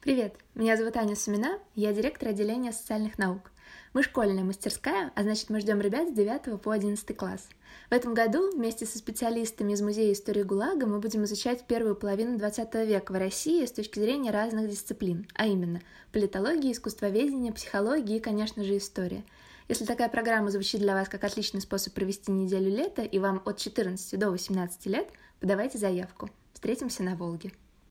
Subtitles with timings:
[0.00, 3.52] Привет, меня зовут Аня Сумина, я директор отделения социальных наук.
[3.92, 7.46] Мы школьная мастерская, а значит мы ждем ребят с 9 по 11 класс.
[7.90, 12.38] В этом году вместе со специалистами из Музея истории ГУЛАГа мы будем изучать первую половину
[12.38, 15.82] 20 века в России с точки зрения разных дисциплин, а именно
[16.12, 19.22] политологии, искусствоведения, психологии и, конечно же, история.
[19.68, 23.58] Если такая программа звучит для вас как отличный способ провести неделю лета и вам от
[23.58, 25.10] 14 до 18 лет,
[25.40, 26.30] подавайте заявку.
[26.54, 27.52] Встретимся на Волге.